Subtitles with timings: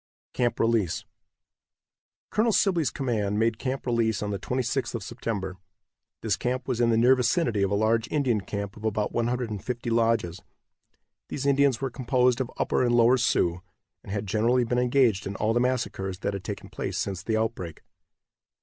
[0.33, 1.05] CAMP RELEASE.
[2.31, 5.57] Colonel Sibley's command made Camp Release on the 26th of September.
[6.23, 9.91] This camp was in the near vicinity of a large Indian camp of about 150
[9.91, 10.41] lodges.
[11.29, 13.61] These Indians were composed of Upper and Lower Sioux,
[14.03, 17.37] and had generally been engaged in all the massacres that had taken place since the
[17.37, 17.83] outbreak.